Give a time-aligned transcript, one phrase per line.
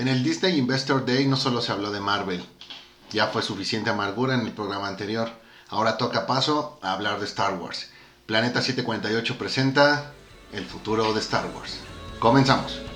[0.00, 2.42] En el Disney Investor Day no solo se habló de Marvel,
[3.10, 5.30] ya fue suficiente amargura en el programa anterior.
[5.68, 7.90] Ahora toca paso a hablar de Star Wars.
[8.24, 10.14] Planeta 748 presenta
[10.54, 11.80] el futuro de Star Wars.
[12.18, 12.89] Comenzamos.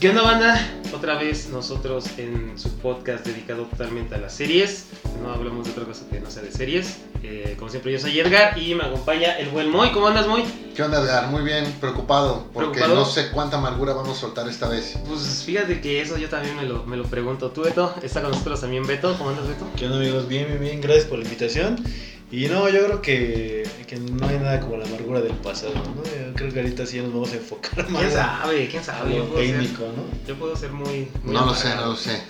[0.00, 0.58] ¿Qué onda banda?
[0.94, 4.86] Otra vez nosotros en su podcast dedicado totalmente a las series.
[5.22, 7.00] No hablamos de otra cosa que no sea de series.
[7.22, 9.92] Eh, como siempre yo soy Edgar y me acompaña el buen Moy.
[9.92, 10.42] ¿Cómo andas Moy?
[10.74, 11.26] ¿Qué onda Edgar?
[11.26, 12.94] Muy bien, preocupado porque ¿Preocupado?
[12.94, 14.98] no sé cuánta amargura vamos a soltar esta vez.
[15.06, 17.50] Pues fíjate que eso yo también me lo, me lo pregunto.
[17.50, 17.94] ¿Tú Beto?
[18.02, 19.14] Está con nosotros también Beto.
[19.18, 19.66] ¿Cómo andas Beto?
[19.76, 20.26] ¿Qué onda amigos?
[20.26, 21.76] Bien, bien, bien, gracias por la invitación.
[22.32, 26.02] Y no, yo creo que, que no hay nada como la amargura del pasado, ¿no?
[26.40, 28.68] Creo que ahorita sí nos vamos a enfocar más ¿Quién sabe?
[28.70, 29.14] ¿Quién sabe?
[29.14, 30.26] Yo puedo, ser, técnico, ¿no?
[30.26, 31.10] yo puedo ser muy...
[31.22, 32.22] muy No lo sé, no lo sé.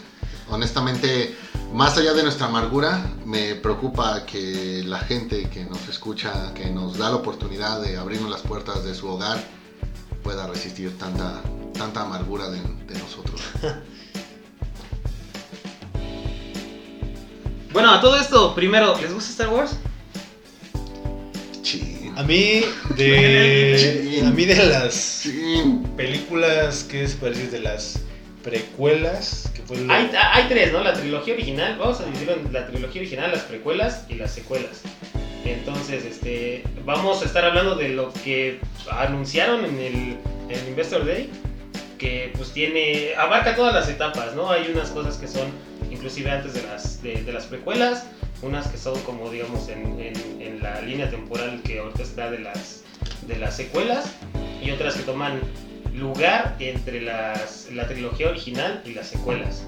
[0.48, 1.36] Honestamente,
[1.72, 6.98] más allá de nuestra amargura, me preocupa que la gente que nos escucha, que nos
[6.98, 9.39] da la oportunidad de abrirnos las puertas de su hogar,
[10.24, 11.41] pueda resistir tanta,
[11.72, 13.41] tanta amargura de, de nosotros.
[17.72, 19.77] Bueno, a todo esto, primero, ¿les gusta Star Wars?
[22.20, 22.60] A mí,
[22.96, 25.26] de, a mí de las
[25.96, 27.52] películas, ¿qué es parecido?
[27.52, 27.98] De las
[28.44, 30.82] precuelas, que fue lo- Hay, hay tres, ¿no?
[30.84, 34.82] La trilogía original, vamos a dividirlo en la trilogía original, las precuelas y las secuelas.
[35.46, 38.58] Entonces, este, vamos a estar hablando de lo que
[38.90, 39.94] anunciaron en el,
[40.50, 41.30] en el Investor Day,
[41.98, 44.50] que pues tiene, abarca todas las etapas, ¿no?
[44.50, 45.48] Hay unas cosas que son
[45.90, 48.05] inclusive antes de las, de, de las precuelas,
[48.42, 52.38] unas que son como, digamos, en, en- en la línea temporal que ahorita está de
[52.41, 52.83] las,
[53.27, 54.06] de las secuelas,
[54.62, 55.41] y otras que toman
[55.94, 59.62] lugar entre las, la trilogía original y las secuelas.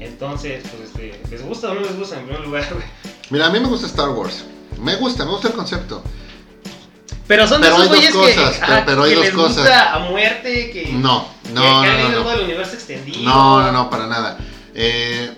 [0.00, 2.66] Entonces, pues, este, ¿les gusta o no les gusta en primer lugar?
[2.72, 2.84] güey?
[3.30, 4.44] Mira, a mí me gusta Star Wars.
[4.80, 6.02] Me gusta, me gusta el concepto.
[7.26, 9.24] Pero son de Pero esos hay dos güeyes que, cosas, ajá, pero hay que dos
[9.26, 9.56] les cosas.
[9.58, 12.22] gusta a muerte, que, No, no, que no, leído no.
[12.22, 13.20] todo el universo extendido.
[13.22, 14.38] No, no, no, para nada.
[14.74, 15.30] Eh,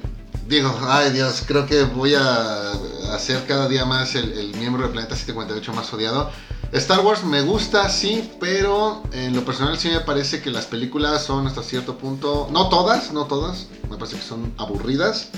[0.53, 2.73] digo, ay Dios, creo que voy a
[3.15, 6.31] hacer cada día más el, el miembro del Planeta 748 más odiado.
[6.73, 11.25] Star Wars me gusta, sí, pero en lo personal sí me parece que las películas
[11.25, 15.31] son hasta cierto punto, no todas, no todas, me parece que son aburridas.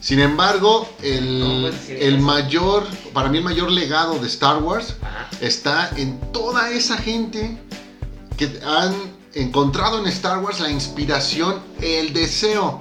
[0.00, 4.96] Sin embargo, el, decir el mayor, para mí el mayor legado de Star Wars
[5.40, 7.56] está en toda esa gente
[8.36, 8.94] que han
[9.34, 12.80] encontrado en Star Wars la inspiración, el deseo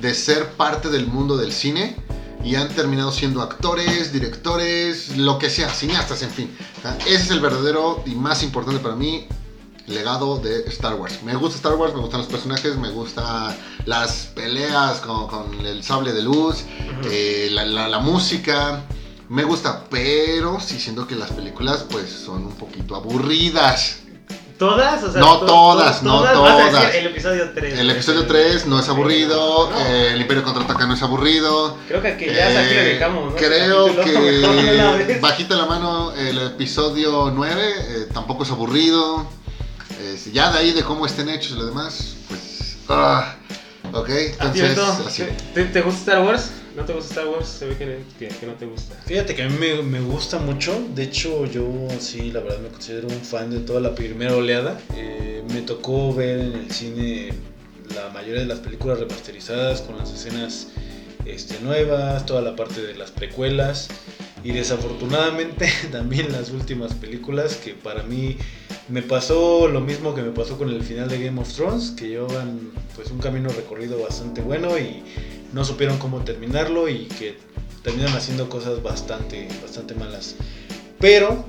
[0.00, 1.96] de ser parte del mundo del cine
[2.44, 6.56] y han terminado siendo actores, directores, lo que sea, cineastas, en fin.
[6.78, 9.26] O sea, Ese es el verdadero y más importante para mí
[9.86, 11.22] legado de Star Wars.
[11.24, 15.82] Me gusta Star Wars, me gustan los personajes, me gustan las peleas con, con el
[15.82, 16.64] sable de luz,
[17.10, 18.84] eh, la, la- la música.
[19.30, 23.98] Me gusta, pero sí siento que las películas pues son un poquito aburridas.
[24.58, 25.02] ¿Todas?
[25.04, 26.94] O sea, No to- todas, to- no Vas a decir todas.
[26.96, 27.78] el episodio 3.
[27.78, 29.80] El episodio 3 no es aburrido, No.
[29.80, 31.76] eh, el Imperio Contraataca no es aburrido.
[31.86, 33.36] Creo que, que ya hasta aquí Eh, dejamos, ¿no?
[33.36, 39.26] Creo que bajita la mano el episodio 9 eh, tampoco es aburrido.
[40.00, 42.76] Eh, ya de ahí de cómo estén hechos y lo demás, pues...
[42.88, 43.34] ah,
[43.92, 45.24] ok, ¿A ti, entonces así.
[45.54, 46.50] ¿Te, te gusta Star Wars?
[46.78, 47.48] ¿No te gusta Star Wars?
[47.48, 48.94] Se ve que, no te gusta.
[49.04, 51.66] Fíjate que a mí me, gusta mucho, de hecho yo
[51.98, 54.80] sí, la verdad me considero un fan de toda la primera oleada.
[54.94, 57.30] Eh, me tocó ver en el cine
[57.96, 60.68] la mayoría de las películas remasterizadas con las escenas
[61.24, 63.88] este, nuevas, toda la parte de las precuelas
[64.44, 68.36] y desafortunadamente también las últimas películas que para mí
[68.88, 72.08] me pasó lo mismo que me pasó con el final de Game of Thrones, que
[72.08, 75.02] llevaban pues un camino recorrido bastante bueno y
[75.52, 77.36] no supieron cómo terminarlo y que
[77.82, 80.36] terminan haciendo cosas bastante, bastante malas.
[80.98, 81.44] Pero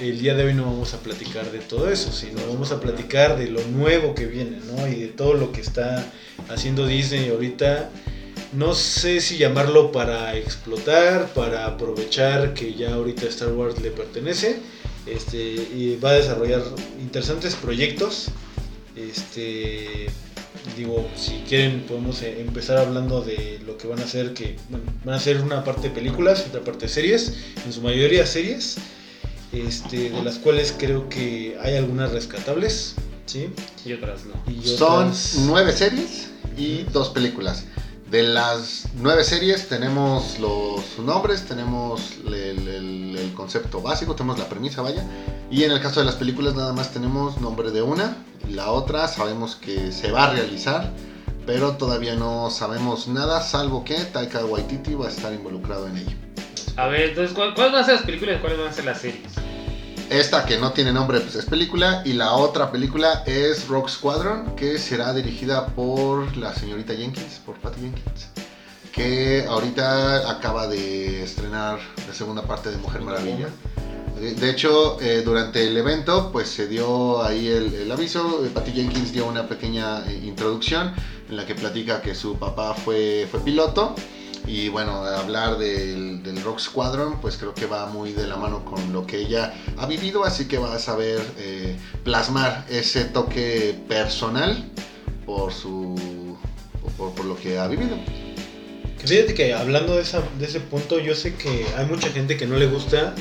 [0.00, 3.38] el día de hoy no vamos a platicar de todo eso, sino vamos a platicar
[3.38, 4.86] de lo nuevo que viene, ¿no?
[4.86, 6.10] Y de todo lo que está
[6.48, 7.90] haciendo Disney ahorita.
[8.52, 14.58] No sé si llamarlo para explotar, para aprovechar que ya ahorita Star Wars le pertenece.
[15.06, 16.62] Este, y va a desarrollar
[17.00, 18.28] interesantes proyectos.
[18.96, 20.06] Este,
[20.76, 24.84] digo, si quieren podemos eh, empezar hablando de lo que van a hacer, que bueno,
[25.04, 27.34] van a hacer una parte de películas, otra parte de series,
[27.64, 28.76] en su mayoría series,
[29.52, 32.94] este, de las cuales creo que hay algunas rescatables,
[33.26, 33.48] ¿sí?
[33.84, 34.52] Y otras no.
[34.52, 37.64] Y Son otras- nueve series y dos películas.
[38.10, 44.48] De las nueve series tenemos los nombres, tenemos el, el- el concepto básico, tenemos la
[44.48, 45.04] premisa, vaya.
[45.50, 48.16] Y en el caso de las películas nada más tenemos nombre de una.
[48.48, 50.90] La otra sabemos que se va a realizar,
[51.46, 56.16] pero todavía no sabemos nada, salvo que Taika Waititi va a estar involucrado en ello.
[56.76, 58.84] A ver, entonces, ¿cuál- ¿cuáles van a ser las películas y cuáles van a ser
[58.84, 59.32] las series?
[60.08, 64.56] Esta que no tiene nombre pues es película y la otra película es Rock Squadron
[64.56, 68.28] que será dirigida por la señorita Jenkins, por Patty Jenkins,
[68.92, 73.48] que ahorita acaba de estrenar la segunda parte de Mujer Maravilla.
[74.20, 78.72] De hecho, eh, durante el evento pues se dio ahí el, el aviso, eh, Patty
[78.72, 80.92] Jenkins dio una pequeña eh, introducción
[81.30, 83.94] en la que platica que su papá fue, fue piloto
[84.46, 88.64] y bueno, hablar del, del Rock Squadron, pues creo que va muy de la mano
[88.64, 93.78] con lo que ella ha vivido, así que va a saber eh, plasmar ese toque
[93.88, 94.70] personal
[95.24, 96.36] por su
[96.96, 97.96] por, por lo que ha vivido.
[99.04, 102.46] Fíjate que hablando de, esa, de ese punto, yo sé que hay mucha gente que
[102.46, 103.14] no le gusta,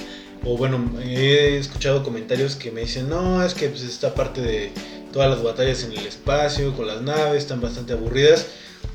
[0.43, 4.71] o bueno, he escuchado comentarios que me dicen, no, es que pues, esta parte de
[5.13, 8.47] todas las batallas en el espacio, con las naves, están bastante aburridas.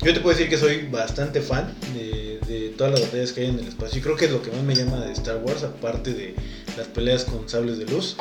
[0.03, 3.59] Yo te puedo decir que soy bastante fan de, todas las batallas que hay en
[3.59, 6.13] el espacio, y creo que es lo que más me llama de Star Wars, aparte
[6.13, 6.35] de
[6.77, 8.15] las peleas con sables de luz.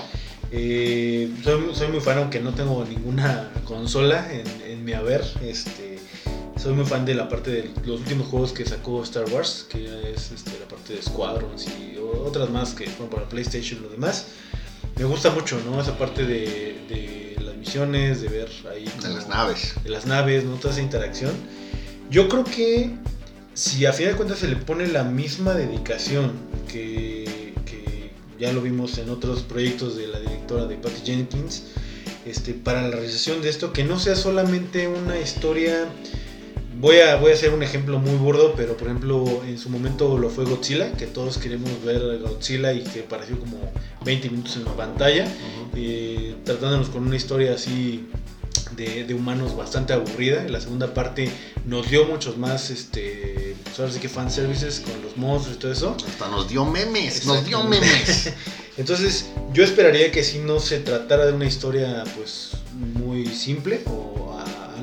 [0.53, 5.23] Eh, soy, soy muy fan, aunque no tengo ninguna consola en, en mi haber.
[5.43, 5.84] Este,
[6.65, 9.85] soy muy fan de la parte de los últimos juegos que sacó Star Wars, que
[10.15, 13.91] es este, la parte de Squadrons y otras más que fueron para PlayStation y lo
[13.91, 14.29] demás.
[14.97, 15.79] Me gusta mucho, ¿no?
[15.79, 18.85] Esa parte de, de las misiones, de ver ahí...
[18.87, 19.75] De como- las naves.
[19.85, 20.55] de las naves, ¿no?
[20.57, 21.33] Toda esa interacción.
[22.11, 22.93] Yo creo que
[23.53, 26.33] si a fin de cuentas se le pone la misma dedicación
[26.67, 28.11] que, que
[28.41, 31.65] ya lo vimos en otros proyectos de la directora de Patty Jenkins,
[32.25, 35.87] este, para la realización de esto, que no sea solamente una historia...
[36.81, 40.19] Voy a, voy a hacer un ejemplo muy burdo, pero por ejemplo en su momento
[40.19, 43.59] lo fue Godzilla, que todos queremos ver Godzilla y que pareció como
[44.05, 45.27] 20 minutos en la pantalla
[45.77, 48.07] eh, tratándonos con una historia así
[48.77, 50.43] de, de humanos bastante aburrida.
[50.43, 51.31] En la segunda parte
[51.67, 55.73] nos dio muchos más, este, pues ahora sí que fanservices con los monstruos y todo
[55.73, 55.97] eso.
[56.07, 58.33] Hasta nos dio memes, nos dio memes.
[58.77, 62.51] Entonces yo esperaría que si no se tratara de una historia pues
[62.95, 64.24] muy simple o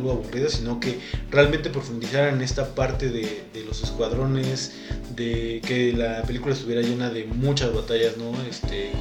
[0.02, 1.00] algo aburrida, sino que
[1.30, 4.74] realmente profundizaran en esta parte de, los escuadrones,
[5.16, 8.34] de que la película estuviera llena de muchas batallas, ¿no?
[8.50, 8.92] Este,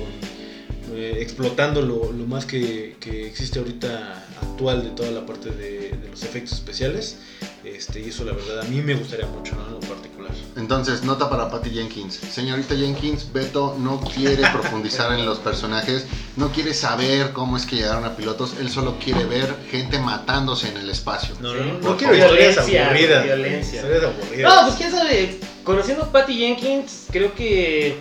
[0.94, 5.89] eh, explotando lo, más que, que existe ahorita actual de toda la parte de
[6.20, 7.16] los efectos especiales.
[7.64, 9.66] Este, y eso la verdad a mí me gustaría mucho, ¿no?
[9.66, 10.30] En lo particular.
[10.56, 12.14] Entonces, nota para Patty Jenkins.
[12.14, 16.06] Señorita Jenkins, Beto no quiere profundizar en los personajes,
[16.36, 20.68] no quiere saber cómo es que llegaron a pilotos, él solo quiere ver gente matándose
[20.68, 21.34] en el espacio.
[21.40, 23.24] No, no, no, no quiero historias aburridas.
[23.24, 23.76] violencia.
[23.76, 24.54] Historias aburridas.
[24.54, 25.40] No, pues quién sabe.
[25.64, 27.98] Conociendo a Patty Jenkins, creo que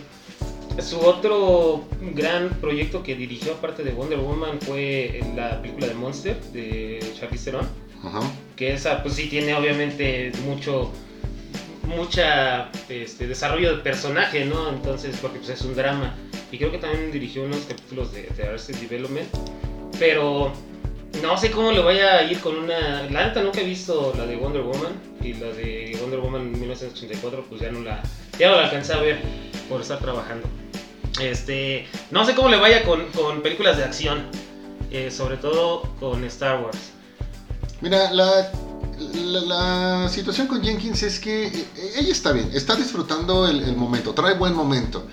[0.82, 1.84] su otro
[2.16, 7.46] gran proyecto que dirigió aparte de Wonder Woman fue la película de Monster de Charlize
[7.46, 7.89] Theron.
[8.56, 10.92] Que esa pues sí tiene obviamente mucho
[11.84, 14.70] mucha este, desarrollo de personaje, ¿no?
[14.70, 16.16] Entonces, porque pues es un drama.
[16.52, 19.28] Y creo que también dirigió unos capítulos de, de Arrested Development.
[19.98, 20.54] Pero
[21.24, 23.04] no sé cómo le vaya a ir con una...
[23.10, 24.94] La neta nunca he visto la de Wonder Woman.
[25.22, 28.02] Y la de Wonder Woman 1984 pues ya no la,
[28.38, 29.20] ya no la alcancé a ver
[29.68, 30.48] por estar trabajando.
[31.22, 34.28] Este, no sé cómo le vaya con, con películas de acción.
[34.92, 36.94] eh, sobre todo con Star Wars.
[37.82, 38.52] Mira, la,
[39.00, 44.36] la, situación con Jenkins es que eh, ella está bien, está disfrutando el, momento, trae
[44.36, 45.08] buen momento.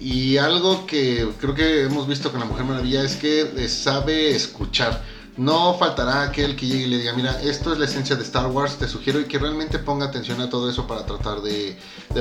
[0.00, 4.30] Y algo que creo que hemos visto con la Mujer Maravilla es que eh, sabe
[4.30, 5.02] escuchar.
[5.36, 8.46] No faltará aquel que llegue y le diga, mira, esto es la esencia de Star
[8.46, 11.76] Wars, te sugiero y que realmente ponga atención a todo eso para tratar de,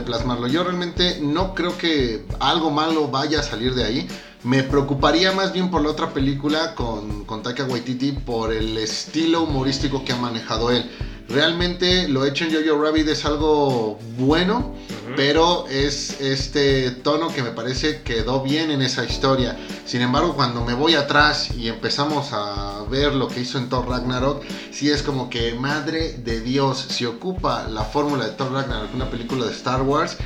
[0.05, 0.47] plasmarlo.
[0.47, 4.07] Yo realmente no creo que algo malo vaya a salir de ahí.
[4.43, 9.43] Me preocuparía más bien por la otra película con, con Taika Waititi por el estilo
[9.43, 10.91] humorístico que ha manejado él.
[11.27, 14.75] Realmente lo hecho en Jojo Rabbit es algo bueno,
[15.15, 19.57] pero es este tono que me parece quedó bien en esa historia.
[19.85, 23.87] Sin embargo, cuando me voy atrás y empezamos a ver lo que hizo en Thor
[23.87, 28.93] Ragnarok, sí es como que madre de Dios, si ocupa la fórmula de Thor Ragnarok,
[28.93, 30.17] una película de Star Wars,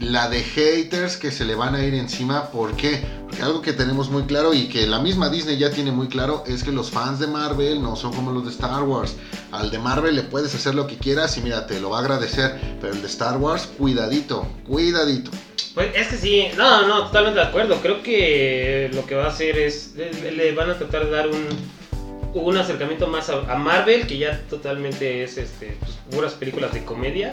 [0.00, 2.50] la de haters que se le van a ir encima.
[2.50, 3.02] ¿Por qué?
[3.22, 6.44] Porque algo que tenemos muy claro y que la misma Disney ya tiene muy claro
[6.46, 9.16] es que los fans de Marvel no son como los de Star Wars.
[9.52, 12.00] Al de Marvel le puedes hacer lo que quieras y mira, te lo va a
[12.00, 12.58] agradecer.
[12.80, 15.30] Pero el de Star Wars, cuidadito, cuidadito.
[15.74, 17.76] Pues es que sí, no, no, totalmente de acuerdo.
[17.80, 21.46] Creo que lo que va a hacer es, le, van a tratar de dar un,
[22.34, 26.84] un acercamiento más a, a Marvel, que ya totalmente es este, pues, puras películas de
[26.84, 27.30] comedia.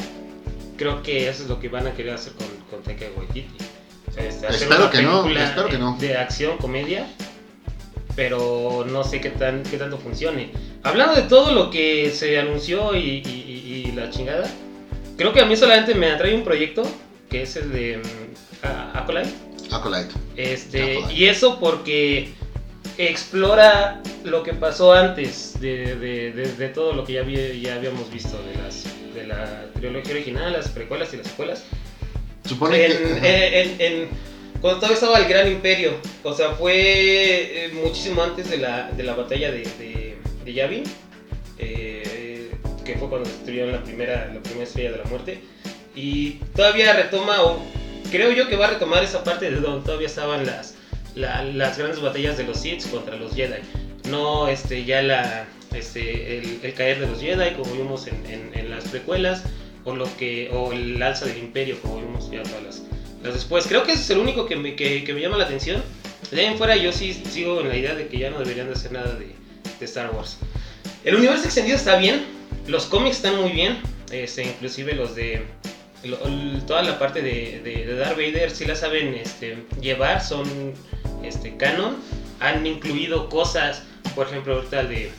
[0.77, 3.55] Creo que eso es lo que van a querer hacer con, con Taika Waititi.
[4.09, 5.97] O sea, hacer Espero una que no, espero que no.
[5.99, 7.07] De acción, comedia.
[8.15, 10.51] Pero no sé qué, tan, qué tanto funcione.
[10.83, 14.49] Hablando de todo lo que se anunció y, y- y- y la chingada,
[15.17, 16.83] creo que a mí solamente me atrae un proyecto,
[17.29, 18.01] que es el de
[18.63, 19.33] A- Acolyte.
[19.71, 20.13] Acolyte.
[20.37, 21.13] Este, Acolyte.
[21.13, 22.29] y eso porque
[22.97, 27.75] explora lo que pasó antes de, de- de- de todo lo que ya, había- ya
[27.75, 31.65] habíamos visto de, las, de la trilogía original, las precuelas y las secuelas.
[32.47, 33.61] Supone En, que.
[33.61, 34.09] en- en-
[34.61, 36.73] cuando todavía estaba el Gran Imperio, o sea, fue
[37.65, 40.83] eh, muchísimo antes de la, de la batalla de, de, de Yavin,
[41.59, 42.49] eh,
[42.83, 45.39] que fue cuando destruyeron la primera, la primera estrella de la muerte.
[45.95, 47.61] Y todavía retoma, o
[48.11, 50.75] creo yo que va a retomar esa parte de donde todavía estaban las,
[51.15, 53.59] la- las grandes batallas de los Sith contra los Jedi.
[54.09, 58.69] No este, ya la, este, el, el caer de los Jedi, como vimos en- en
[58.69, 59.43] las precuelas,
[59.85, 62.83] o, lo que, o el alza del Imperio, como vimos ya todas las,
[63.23, 63.65] las después.
[63.67, 65.81] Creo que ese es el único que me, que, que me llama la atención.
[66.31, 68.67] De ahí en fuera, yo sí sigo en la idea de que ya no deberían
[68.67, 69.27] de hacer nada de,
[69.79, 70.37] de Star Wars.
[71.03, 72.25] El universo extendido está bien,
[72.67, 73.77] los cómics están muy bien,
[74.11, 75.43] este, inclusive los de
[76.03, 76.17] lo-
[76.65, 80.73] toda la parte de, de, de Darth Vader sí la saben este, llevar, son
[81.23, 81.95] este, canon,
[82.39, 83.83] han incluido cosas,
[84.15, 85.11] por ejemplo ahorita de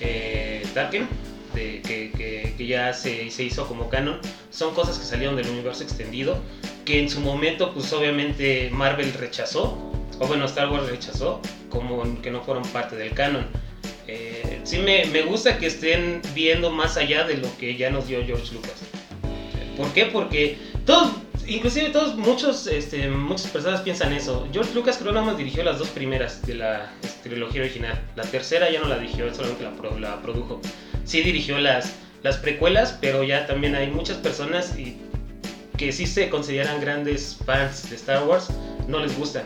[0.00, 0.66] eh,
[1.54, 4.18] que- que ya se, se hizo como canon,
[4.50, 6.38] son cosas que salieron del universo extendido,
[6.84, 9.78] que en su momento pues obviamente Marvel rechazó,
[10.20, 13.46] o bueno Star Wars rechazó, como que no fueron parte del canon.
[14.06, 18.06] Eh, sí me, me gusta que estén viendo más allá de lo que ya nos
[18.06, 18.74] dio George Lucas.
[19.76, 20.06] ¿Por qué?
[20.06, 20.56] Porque
[20.86, 21.10] todos,
[21.46, 24.48] inclusive todos, muchos, este, muchas personas piensan eso.
[24.52, 28.00] George Lucas creo nada más dirigió las dos primeras de la este, trilogía original.
[28.16, 30.60] La tercera ya no la dirigió, solamente la, la produjo.
[31.04, 34.96] Sí dirigió las, las precuelas, pero ya también hay muchas personas y,
[35.76, 38.48] que sí se consideran grandes fans de Star Wars,
[38.88, 39.42] no les gusta.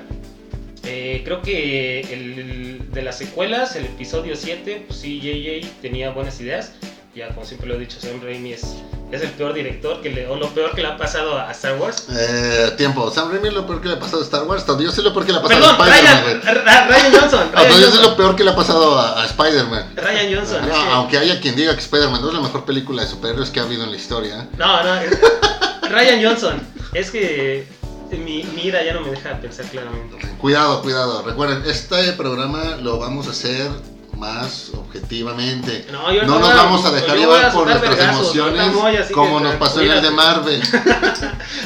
[0.84, 6.40] Eh, creo que el, de las secuelas, el episodio 7, pues sí, JJ tenía buenas
[6.40, 6.74] ideas.
[7.14, 8.76] Ya, como siempre lo he dicho, Sam Raimi es,
[9.10, 11.76] es el peor director, que le, o lo peor que le ha pasado a Star
[11.78, 12.06] Wars.
[12.10, 13.10] Eh, tiempo.
[13.10, 14.64] Sam Raimi es lo peor que le ha pasado a Star Wars.
[14.66, 16.42] Yo sé lo peor que le ha pasado Perdón, a Spider-Man.
[16.64, 17.50] Ryan, Ryan Johnson.
[17.52, 19.92] Ryan no, yo sé lo peor que le ha pasado a, a Spider-Man.
[19.96, 20.68] Ryan Johnson.
[20.68, 23.60] No, aunque haya quien diga que Spider-Man no es la mejor película de superhéroes que
[23.60, 24.48] ha habido en la historia.
[24.58, 25.18] No, no, es-
[25.90, 26.60] Ryan Johnson.
[26.94, 27.66] Es que
[28.10, 30.16] mi, mi ira ya no me deja pensar claramente.
[30.38, 31.22] Cuidado, cuidado.
[31.22, 33.70] Recuerden, este programa lo vamos a hacer
[34.18, 35.86] más objetivamente.
[35.92, 39.14] No, yo No no nos voy a- vamos a dejar llevar por nuestras emociones no
[39.14, 40.10] como nos pasó en el de.
[40.10, 40.60] Marvel.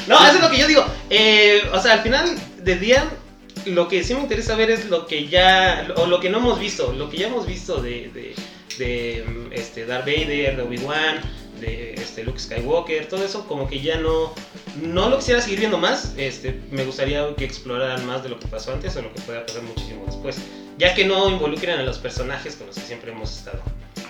[0.07, 0.85] No, eso es lo que yo digo.
[1.11, 2.29] Eh, o sea, al final
[2.63, 3.05] del día,
[3.67, 6.59] lo que sí me interesa ver es lo que ya, o lo que no hemos
[6.59, 8.35] visto, lo que ya hemos visto de, de,
[8.79, 11.21] de, mm, este, Darth Vader, de Obi-Wan,
[11.61, 14.35] de este, Luke Skywalker, todo eso como que ya no,
[14.81, 16.13] no lo quisiera seguir viendo más.
[16.17, 19.47] Este, me gustaría que exploraran más de lo que pasó antes o lo que pueda
[19.47, 20.37] pasar muchísimo después,
[20.83, 23.61] ya que no involucren a los personajes con los que siempre hemos estado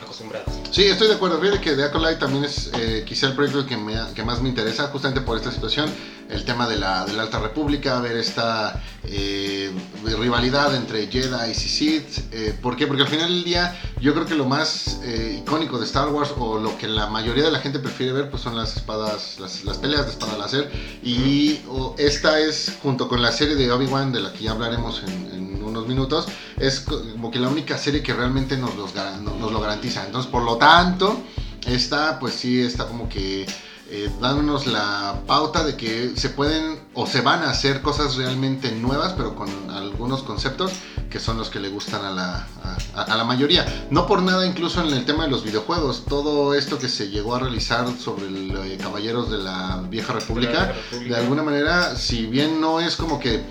[0.03, 0.49] acostumbrados.
[0.71, 1.39] Sí, estoy de acuerdo.
[1.39, 5.21] Fíjate que The Acolyte también es eh, quizá el proyecto que, más me interesa, justamente
[5.21, 5.91] por esta situación.
[6.31, 9.71] El tema de la, Alta República, ver esta eh,
[10.03, 12.33] rivalidad entre Jedi y Sith.
[12.33, 12.87] Eh, ¿Por qué?
[12.87, 16.31] Porque al final del día, yo creo que lo más eh, icónico de Star Wars,
[16.39, 19.77] o lo que la mayoría de la gente prefiere ver, pues son las espadas, las,
[19.77, 20.71] peleas de espada láser.
[21.03, 21.61] Y
[21.99, 25.52] esta es, junto con la serie de Obi-Wan, de la que ya hablaremos en, en
[25.73, 26.27] unos minutos,
[26.59, 30.07] es como que la única serie que realmente nos, los nos lo garantiza.
[30.07, 31.21] Entonces, por lo tanto,
[31.67, 33.47] esta pues sí está como que
[33.95, 38.73] eh, dándonos la pauta de que se pueden o se van a hacer cosas realmente
[38.73, 40.73] nuevas, pero con algunos conceptos
[41.11, 42.47] que son los que le gustan a la,
[42.97, 43.87] a, a la mayoría.
[43.91, 47.35] No por nada, incluso en el tema de los videojuegos, todo esto que se llegó
[47.35, 52.63] a realizar sobre el eh, Caballeros de la Vieja República, de alguna manera, si bien
[52.63, 53.43] no es como que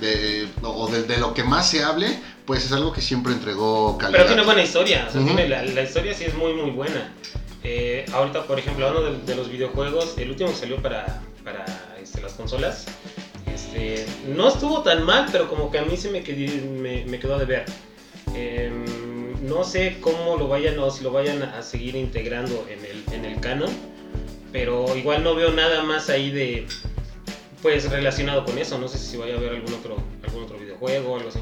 [0.00, 3.98] de, o de, de lo que más se hable, pues es algo que siempre entregó
[3.98, 4.20] calidad.
[4.20, 5.34] Pero tiene buena historia, o sea, Ujú.
[5.34, 7.12] tiene la, la historia sí es muy muy buena.
[7.62, 11.64] Eh, ahorita, por ejemplo, hablando de, los videojuegos, el último salió para, para
[12.00, 12.86] este, las consolas,
[13.52, 17.64] este, no estuvo tan mal, pero como que a mí se me quedó de ver.
[18.34, 18.84] Em,
[19.46, 23.24] no sé cómo lo vayan o si lo vayan a seguir integrando en el, en
[23.24, 23.70] el canon,
[24.52, 26.66] pero igual no veo nada más ahí de
[27.62, 28.78] pues relacionado con eso.
[28.78, 31.40] No sé si vaya a haber algún otro, algún otro videojuego o algo así.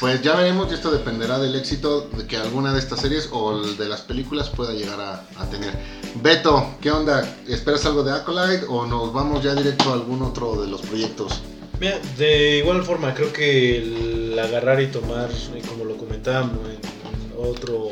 [0.00, 3.88] Pues ya veremos y esto dependerá del éxito que alguna de estas series o de
[3.88, 5.72] las películas pueda llegar a, tener.
[6.16, 7.26] Beto, ¿qué onda?
[7.48, 11.40] ¿Esperas algo de Acolyte o nos vamos ya directo a algún otro de los proyectos?
[11.80, 16.96] Mira, de igual forma, creo que el agarrar y tomar, eh, como lo comentábamos, en-
[17.38, 17.90] otro,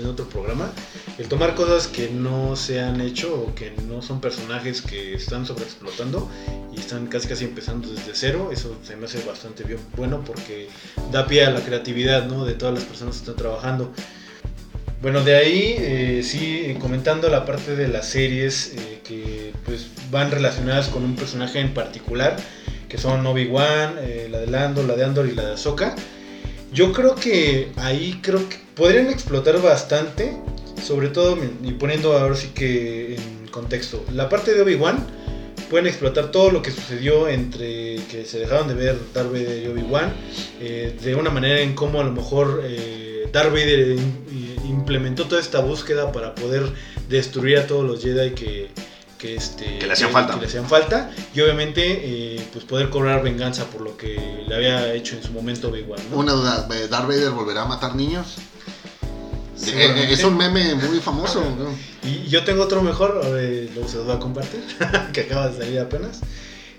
[0.00, 0.72] en otro programa,
[1.18, 5.46] el tomar cosas que no se han hecho o que no son personajes que están
[5.46, 6.28] sobreexplotando
[6.74, 10.68] y están casi casi empezando desde cero, eso se me hace bastante bien bueno porque
[11.12, 12.44] da pie a la creatividad ¿no?
[12.44, 13.92] de todas las personas que están trabajando.
[15.02, 20.30] Bueno, de ahí, eh, sí, comentando la parte de las series eh, que pues van
[20.30, 22.36] relacionadas con un personaje en particular,
[22.86, 25.96] que son Obi-Wan, eh, la de Lando, la de Andor y la de Ahsoka.
[26.70, 30.36] Yo creo que ahí creo que podrían explotar bastante,
[30.82, 34.02] sobre todo y poniendo ahora sí que en contexto.
[34.14, 35.06] La parte de Obi-Wan
[35.68, 39.66] pueden explotar todo lo que sucedió entre que se dejaron de ver Darth Vader y
[39.68, 40.12] Obi-Wan,
[40.60, 45.40] eh, de una manera en cómo a lo mejor eh, Darth Vader im- implementó toda
[45.42, 46.62] esta búsqueda para poder
[47.08, 48.70] destruir a todos los Jedi que,
[49.18, 50.34] que, este, Que le hacían falta.
[50.34, 54.18] que le hacían falta y obviamente eh, pues poder cobrar venganza por lo que
[54.48, 56.00] le había hecho en su momento Obi-Wan.
[56.10, 56.16] ¿no?
[56.16, 58.36] Una duda, ¿eh, ¿Darth Vader volverá a matar niños?
[59.62, 60.12] Eh, Seguramente.
[60.12, 61.40] es un meme muy famoso.
[61.40, 62.08] ¿no?
[62.08, 64.62] Y yo tengo otro mejor, eh, luego se los voy a compartir,
[65.12, 66.20] que acaba de salir apenas.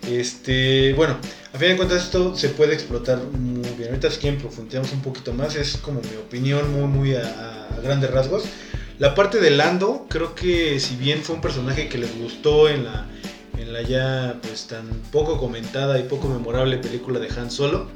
[0.10, 1.18] Este, bueno,
[1.54, 3.90] a fin de cuentas esto se puede explotar muy bien.
[3.90, 7.82] Ahorita si quieren profundizamos un poquito más, es como mi opinión muy, muy a, a
[7.82, 8.44] grandes rasgos.
[8.98, 12.84] La parte de Lando, creo que si bien fue un personaje que les gustó en
[12.86, 13.08] la,
[13.58, 17.88] en la ya pues tan poco comentada y poco memorable película de Han Solo,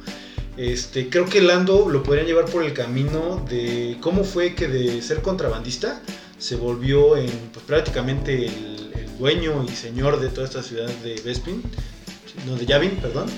[0.57, 5.01] este, creo que Lando lo podrían llevar por el camino de cómo fue que de
[5.01, 6.01] ser contrabandista
[6.37, 8.75] se volvió en pues, prácticamente el,
[9.17, 11.63] dueño y señor de toda esta ciudad de Bespin,
[12.45, 13.29] no de Yavin, perdón,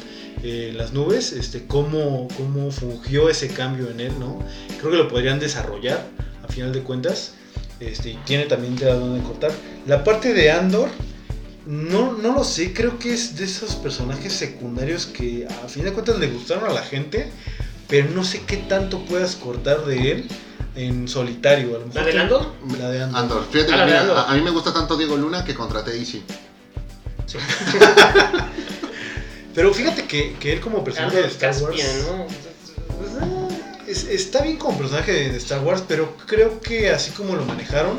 [0.41, 4.39] eh, las nubes, este, cómo, cómo fungió ese cambio en él, ¿no?
[4.79, 6.03] Creo que lo podrían desarrollar
[6.43, 7.33] a final de cuentas,
[7.79, 9.51] este, y tiene también de dónde cortar.
[9.85, 10.89] La parte de Andor,
[11.67, 15.91] no, no lo sé, creo que es de esos personajes secundarios que a fin de
[15.93, 17.29] cuentas le gustaron a la gente,
[17.87, 20.27] pero no sé qué tanto puedas cortar de él
[20.75, 21.75] en solitario.
[21.75, 22.55] A lo mejor ¿La de que- Lando?
[22.79, 23.19] La de Andor.
[23.21, 24.17] Andor, fíjate, Ah, mira, Andor.
[24.17, 26.23] a, a mí me gusta tanto Diego Luna que contraté a Easy.
[27.25, 27.37] Sí.
[29.55, 31.75] Pero fíjate que, que él como personaje de Star Wars...
[31.75, 32.27] Caspian, ¿no?
[33.87, 37.97] es- está bien como personaje de Star Wars, pero creo que así como lo manejaron,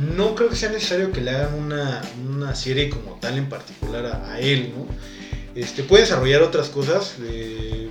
[0.00, 4.06] no creo que sea necesario que le hagan una, una serie como tal en particular
[4.06, 4.86] a, él, ¿no?
[5.54, 7.90] Este, puede desarrollar otras cosas, eh,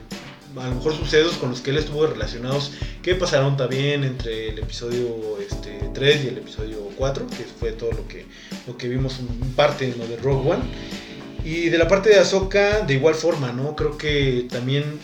[0.55, 2.71] a lo mejor sucesos con los que él estuvo relacionados,
[3.03, 7.91] que pasaron también entre el episodio este, 3 y el episodio 4, que fue todo
[7.91, 8.25] lo que,
[8.65, 10.63] lo que vimos en parte en lo de Rogue One.
[11.43, 13.75] Y de la parte de Ahsoka, de igual forma, ¿no?
[13.75, 14.99] Creo que también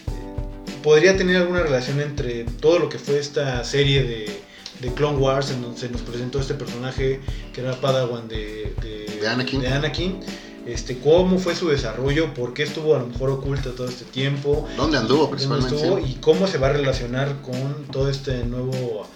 [0.83, 4.44] podría tener alguna relación entre todo lo que fue esta serie de,
[4.81, 7.19] de Clone Wars, en donde se nos presentó este personaje
[7.53, 9.61] que era Padawan de, de, De Anakin.
[9.61, 10.19] de Anakin.
[10.65, 14.67] Este, cómo fue su desarrollo, por qué estuvo a lo mejor oculta todo este tiempo,
[14.75, 15.75] ¿Dónde anduvo dónde principalmente?
[15.75, 19.07] estuvo y cómo se va a relacionar con todo este nuevo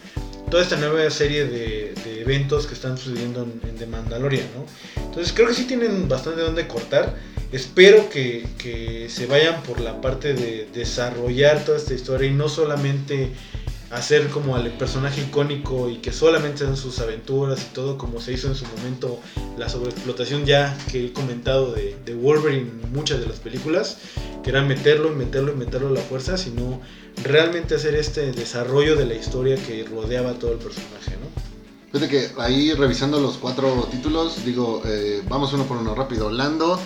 [0.52, 5.04] toda esta nueva serie de, de eventos que están sucediendo en, en The Mandalorian, ¿no?
[5.04, 7.15] Entonces creo que sí tienen bastante donde cortar.
[7.52, 12.48] Espero que, que se vayan por la parte de desarrollar toda esta historia y no
[12.50, 13.32] solamente
[13.91, 18.34] hacer como al personaje icónico y que solamente sean sus aventuras y todo como se
[18.34, 19.19] hizo en su momento
[19.58, 23.97] la sobreexplotación ya que he comentado de, de Wolverine en muchas de las películas,
[24.43, 26.82] que era meterlo meterlo y meterlo a la fuerza, sino
[27.23, 31.60] realmente hacer este desarrollo de la historia que rodeaba todo el personaje, ¿no?
[31.91, 36.30] Fíjate que ahí revisando los cuatro títulos, digo, eh, vamos uno por uno rápido.
[36.30, 36.80] Lando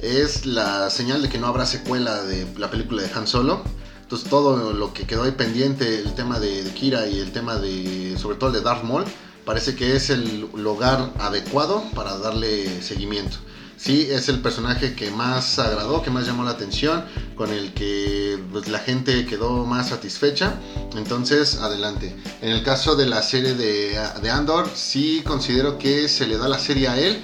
[0.00, 3.62] es la señal de que no habrá secuela de la película de Han Solo.
[4.08, 7.56] Entonces todo lo que quedó ahí pendiente, el tema de, de Kira y el tema
[7.56, 9.04] de, sobre todo el de Darth Maul,
[9.44, 13.36] parece que es el lugar adecuado para darle seguimiento.
[13.76, 17.04] Sí, es el personaje que más agradó, que más llamó la atención,
[17.36, 20.54] con el que pues, la gente quedó más satisfecha.
[20.96, 22.16] Entonces, adelante.
[22.40, 26.48] En el caso de la serie de, de Andor, sí considero que se le da
[26.48, 27.22] la serie a él.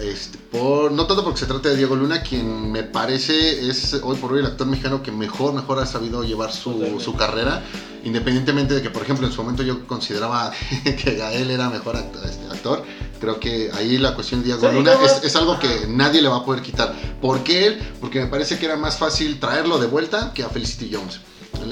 [0.00, 4.16] Este, por, no tanto porque se trata de Diego Luna, quien me parece es hoy
[4.18, 7.62] por hoy el actor mexicano que mejor, mejor ha sabido llevar su, su carrera,
[8.04, 10.52] independientemente de que, por ejemplo, en su momento yo consideraba
[10.84, 12.84] que Gael era mejor act- este, actor.
[13.20, 16.28] Creo que ahí la cuestión de Diego Sí, Luna es, es algo que nadie le
[16.28, 16.94] va a poder quitar.
[17.22, 17.78] ¿Por qué él?
[17.98, 21.20] Porque me parece que era más fácil traerlo de vuelta que a Felicity Jones.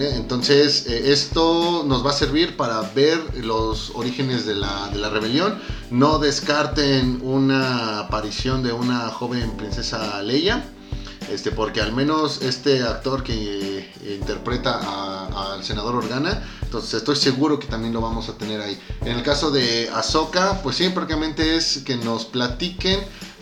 [0.01, 5.11] Entonces, eh, esto nos va a servir para ver los orígenes de la, de la
[5.11, 5.59] rebelión.
[5.91, 10.65] No descarten una aparición de una joven princesa Leia.
[11.31, 17.59] Este, porque al menos este actor que eh, interpreta al senador Organa, entonces estoy seguro
[17.59, 18.79] que también lo vamos a tener ahí.
[19.01, 23.01] En el caso de Ahsoka, pues sí, prácticamente es que nos platiquen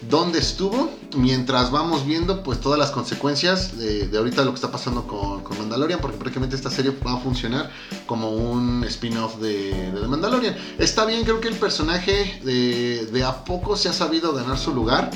[0.08, 5.06] dónde estuvo, mientras vamos viendo pues todas las consecuencias de, ahorita lo que está pasando
[5.06, 7.70] con, Mandalorian, porque prácticamente esta serie va a funcionar
[8.06, 10.56] como un spin-off de, Mandalorian.
[10.78, 15.10] Está bien, creo que el personaje de, a poco se ha sabido ganar su lugar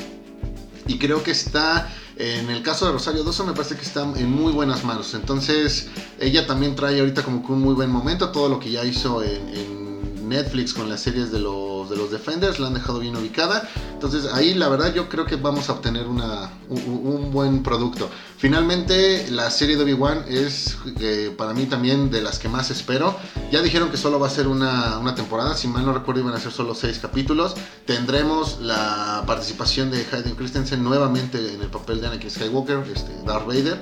[0.86, 4.30] y creo que está en el caso de Rosario Dawson me parece que está en
[4.30, 5.12] muy buenas manos.
[5.14, 8.30] Entonces ella también trae ahorita como que un muy buen momento.
[8.30, 9.85] Todo lo que ya hizo en
[10.28, 13.68] Netflix con las series de los, de los Defenders la han dejado bien ubicada.
[13.92, 18.08] Entonces ahí la verdad yo creo que vamos a obtener una, un, buen producto.
[18.38, 23.16] Finalmente la serie de Obi-Wan es eh, para mí también de las que más espero.
[23.50, 26.34] Ya dijeron que solo va a ser una, una, temporada, si mal no recuerdo iban
[26.34, 27.54] a ser solo seis capítulos.
[27.86, 33.46] Tendremos la participación de Hayden Christensen nuevamente en el papel de Anakin Skywalker, este, Darth
[33.46, 33.80] Vader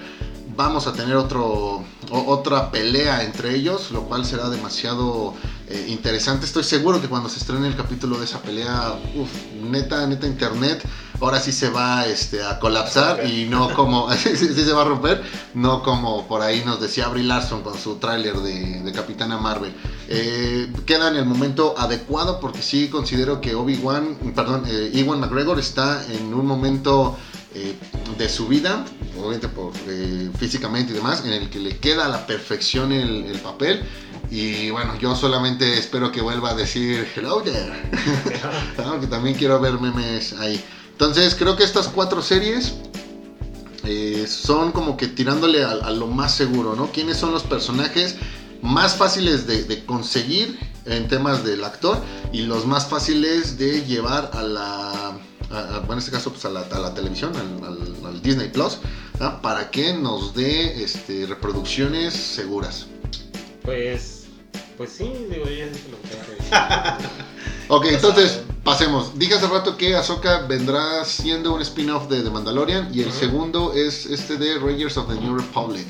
[0.57, 5.35] vamos a tener otro, otra pelea entre ellos, lo cual será demasiado
[5.69, 6.47] eh, interesante.
[6.47, 9.31] Estoy seguro que cuando se estrene el capítulo de esa pelea, uff,
[9.62, 10.85] neta, neta internet,
[11.21, 15.23] ahora sí se va este, a colapsar y no como, sí, se va a romper,
[15.55, 19.73] no como por ahí nos decía Brie Larson con su tráiler de, de, Capitana Marvel.
[20.09, 25.59] Eh, queda en el momento adecuado porque sí considero que Obi-Wan, perdón, eh, Ewan McGregor
[25.59, 27.17] está en un momento
[27.55, 27.77] eh,
[28.19, 28.85] de su vida,
[29.17, 33.27] obviamente por, eh, físicamente y demás, en el que le queda a la perfección el,
[33.27, 33.83] el, papel.
[34.31, 37.73] Y bueno, yo solamente espero que vuelva a decir hello there.
[39.01, 40.62] que también quiero ver memes ahí.
[40.90, 42.75] Entonces creo que estas cuatro series
[43.85, 46.90] eh, son como que tirándole a, a, lo más seguro, ¿no?
[46.90, 48.17] ¿Quiénes son los personajes
[48.62, 51.99] más fáciles de, de conseguir en temas del actor
[52.33, 55.19] y los más fáciles de llevar a la
[55.50, 58.48] a, a, en este caso pues a, la, a la televisión, al, al, al, Disney
[58.48, 58.78] Plus,
[59.42, 62.87] para que nos dé este, reproducciones seguras.
[63.62, 64.24] Pues,
[64.76, 66.14] pues sí, digo, ya dije lo que
[67.68, 69.18] Ok, entonces pasemos.
[69.18, 73.11] Dije hace rato que Ahsoka vendrá siendo un spin-off de The Mandalorian y el uh
[73.11, 73.18] -huh.
[73.18, 75.87] segundo es este de Rangers of the New Republic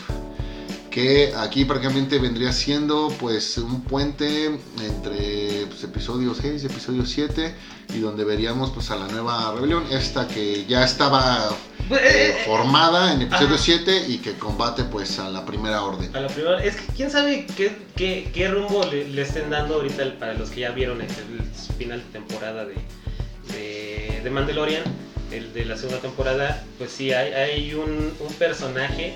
[0.94, 4.46] que aquí prácticamente vendría siendo pues un puente
[4.80, 7.52] entre pues, episodio 6 y episodio 7
[7.96, 11.50] y donde veríamos pues a la nueva rebelión, esta que ya estaba
[11.90, 13.64] eh, formada en episodio Ajá.
[13.64, 16.14] 7 y que combate pues a la primera orden.
[16.14, 19.74] A la primera, es que quién sabe qué, qué, qué rumbo le, le, estén dando
[19.74, 22.76] ahorita para los que ya vieron el, el final de temporada de,
[23.52, 24.84] de, de, Mandalorian,
[25.32, 29.14] el de la segunda temporada, pues sí, hay, hay un, un personaje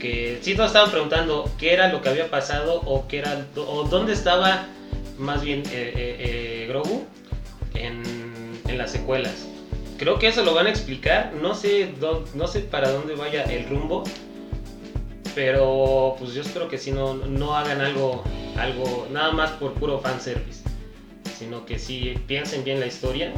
[0.00, 3.84] que sí nos estaban preguntando qué era lo que había pasado o qué era o
[3.84, 4.66] dónde estaba
[5.18, 7.04] más bien eh, eh, eh, Grogu
[7.74, 8.02] en,
[8.66, 9.46] en, las secuelas.
[9.98, 11.32] Creo que eso lo van a explicar.
[11.40, 11.92] No sé
[12.34, 14.02] no sé para dónde vaya el rumbo,
[15.34, 18.24] pero pues yo espero que si no no hagan algo
[18.56, 20.64] algo nada más por puro fanservice,
[21.38, 23.32] sino que sí piensen bien la historia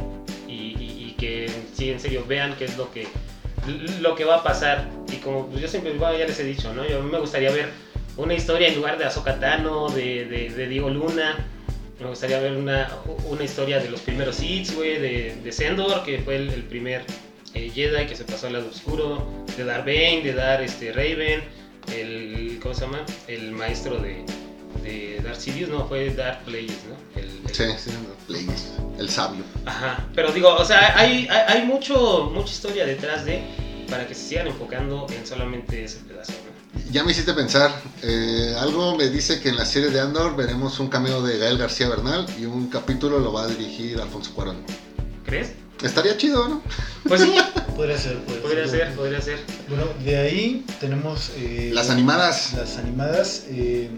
[0.47, 3.07] y que sí en serio vean qué es lo que
[4.01, 5.02] lo que va a pasar.
[5.23, 6.87] Como pues, yo siempre bueno, ya les he dicho, ¿no?
[6.87, 7.69] Yo, a mí me gustaría ver
[8.17, 11.47] una historia en lugar de Ahsoka Tano, de, de, de Diego Luna.
[11.99, 12.89] Me gustaría ver una,
[13.29, 17.05] una historia de los primeros Sith, güey, de, de Sendor, que fue el, el primer
[17.53, 21.43] eh, Jedi que se pasó al lado oscuro, de Darth Bane, de Dar este, Raven,
[21.95, 23.05] el, ¿cómo se llama?
[23.27, 24.25] El maestro de,
[24.81, 27.21] de Darth Sidious, no, fue Darth Plagueis, ¿no?
[27.21, 27.55] El, el...
[27.55, 27.91] Sí, sí,
[28.27, 29.43] Plagueis, el sabio.
[29.65, 33.43] Ajá, pero digo, o sea, hay, hay, hay, mucho, mucha historia detrás de,
[33.93, 36.91] para que se sigan enfocando en solamente ese pedazo, ¿no?
[36.91, 37.69] Ya me hiciste pensar,
[38.01, 41.59] eh, algo me dice que en la serie de Andor veremos un cameo de Gael
[41.59, 44.63] García Bernal y un capítulo lo va a dirigir Alfonso Cuarón.
[45.23, 45.51] ¿Crees?
[45.83, 46.63] Estaría chido, ¿no?
[47.07, 47.35] Pues sí.
[47.75, 49.39] podría ser, podría, podría ser, ser, podría ser.
[49.69, 51.29] Bueno, de ahí tenemos...
[51.37, 52.53] Eh, las animadas.
[52.53, 53.43] Las animadas.
[53.49, 53.91] Eh,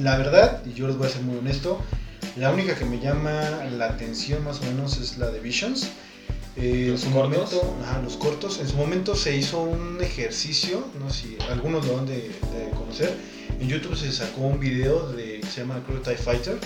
[0.00, 1.80] la verdad, y yo les voy a ser muy honesto,
[2.36, 3.42] la única que me llama
[3.76, 5.88] la atención más o menos es la de Visions.
[6.56, 7.52] Eh, ¿Los, cortos?
[7.54, 8.60] Momento, los cortos.
[8.60, 12.70] En su momento se hizo un ejercicio, no sé si algunos lo han de, de,
[12.76, 13.16] conocer.
[13.60, 16.58] En YouTube se sacó un video de, que se llama Crew TIE Fighter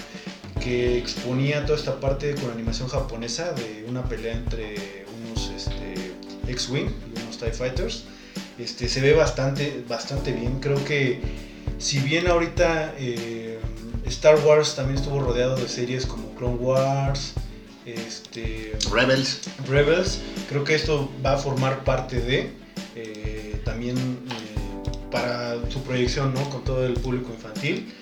[0.60, 5.94] que exponía toda esta parte con animación japonesa de una pelea entre unos este,
[6.50, 8.04] X-Wing y unos TIE Fighters.
[8.58, 10.58] Este, se ve bastante, bastante bien.
[10.60, 11.20] Creo que
[11.78, 13.60] si bien ahorita eh,
[14.06, 17.34] Star Wars también estuvo rodeado de series como Clone Wars,
[17.86, 19.40] este, Rebels.
[19.68, 22.52] Rebels, creo que esto va a formar parte de
[22.94, 26.48] eh, también eh, para su proyección ¿no?
[26.50, 27.92] con todo el público infantil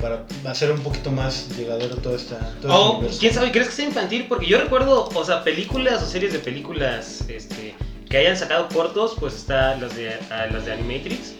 [0.00, 2.38] para hacer un poquito más llegadero toda esta.
[2.60, 4.26] Todo oh, este quién sabe, ¿crees que sea infantil?
[4.28, 7.74] Porque yo recuerdo, o sea, películas o series de películas este,
[8.08, 11.34] que hayan sacado cortos, pues está las de, uh, las de Animatrix,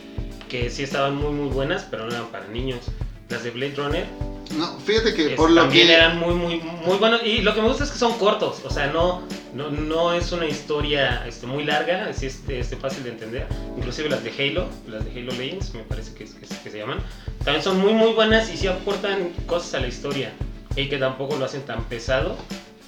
[0.49, 2.81] que sí estaban muy, muy buenas, pero no eran para niños.
[3.29, 4.07] Las de Blade Runner.
[4.57, 5.95] No, fíjate que es, por lo también que.
[5.95, 7.23] eran muy, muy, muy buenos.
[7.25, 9.23] Y lo que me gusta es que son cortos, o sea, no,
[9.55, 13.47] No, no es una historia este, muy larga, es este, este, fácil de entender.
[13.77, 16.99] Inclusive las de Halo, las de Halo Legends, me parece que, que, que se llaman,
[17.45, 20.33] también son muy muy buenas y sí aportan cosas a la historia
[20.77, 22.37] y que tampoco lo hacen tan pesado,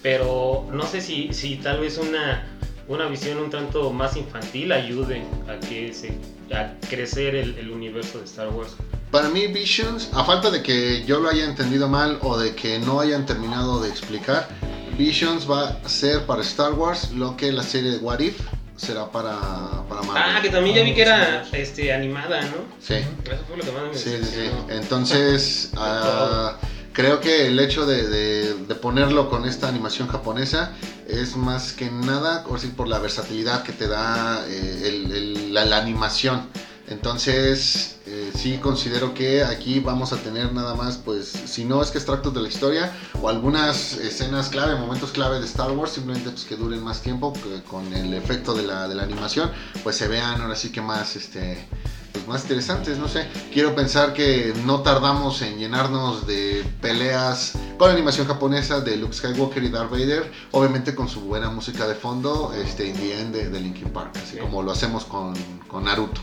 [0.03, 2.47] pero no sé si, si tal vez una,
[2.87, 6.13] una visión un tanto más infantil ayude a que se
[6.55, 8.77] a crecer el, el universo de Star Wars.
[9.13, 12.79] Para mí Visions, a falta de que yo lo haya entendido mal o de que
[12.79, 14.49] no hayan terminado de explicar,
[14.97, 18.41] Visions va a ser para Star Wars lo que la serie de What If
[18.77, 19.39] será para,
[19.87, 20.23] para Marvel.
[20.37, 22.57] Ah, que también ya vi que era este, animada, ¿no?
[22.81, 22.95] Sí.
[22.95, 24.51] Eso fue lo que más me Sí, sí, sí.
[24.71, 26.57] Entonces, ah,
[26.95, 30.73] creo que el hecho de, de- de ponerlo con esta animación japonesa
[31.07, 35.67] es más que nada por, por la versatilidad que te da eh, el- el- la,
[35.67, 36.49] la animación.
[36.89, 37.97] Entonces,
[38.35, 42.35] sí considero que aquí vamos a tener nada más, pues, si no es que extractos
[42.35, 46.57] de la historia o algunas escenas clave, momentos clave de Star Wars, simplemente pues, que
[46.57, 47.33] duren más tiempo,
[47.69, 49.51] con el efecto de la, de la animación,
[49.83, 51.67] pues se vean ahora sí que más, este,
[52.13, 53.27] pues más interesantes, no sé.
[53.53, 59.63] Quiero pensar que no tardamos en llenarnos de peleas con animación japonesa de Luke Skywalker
[59.65, 63.49] y Darth Vader, obviamente con su buena música de fondo, este In the End de,
[63.49, 64.39] de Linkin Park, así Sí.
[64.39, 65.35] como lo hacemos con,
[65.69, 66.21] con Naruto.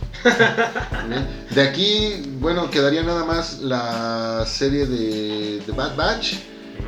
[1.07, 1.45] Bien.
[1.51, 6.35] De aquí, bueno, quedaría nada más la serie de, de Bad Batch,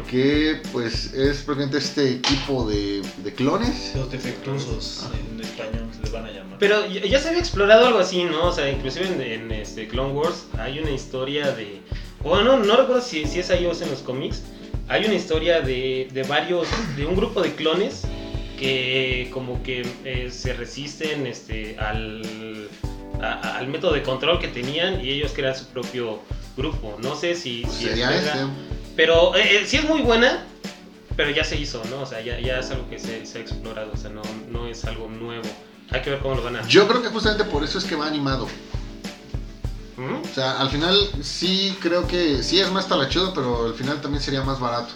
[0.09, 3.93] que pues es prácticamente este equipo de, de clones.
[3.95, 6.57] Los defectuosos en español se les van a llamar.
[6.59, 8.45] Pero ya se había explorado algo así, ¿no?
[8.47, 11.81] O sea, inclusive en, en, este Clone Wars hay una historia de...
[12.23, 14.41] Bueno, no recuerdo si, si es ahí o es en los cómics.
[14.87, 18.01] Hay una historia de, de varios, de un grupo de clones
[18.59, 22.67] que como que eh, se resisten este, al,
[23.21, 26.19] a- al método de control que tenían y ellos crean su propio
[26.55, 26.97] grupo.
[27.01, 27.61] No sé si...
[27.61, 28.39] Pues si sería este.
[28.95, 30.45] Pero eh, eh, sí es muy buena,
[31.15, 32.01] pero ya se hizo, ¿no?
[32.01, 34.67] O sea, ya, ya es algo que se, se ha explorado, o sea, no, no
[34.67, 35.47] es algo nuevo.
[35.91, 36.67] Hay que ver cómo lo van a...
[36.67, 38.47] Yo creo que justamente por eso es que va animado.
[39.97, 40.21] ¿Mm?
[40.23, 44.23] O sea, al final sí creo que sí es más talachudo, pero al final también
[44.23, 44.93] sería más barato.